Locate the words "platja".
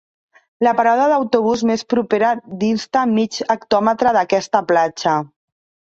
4.73-5.19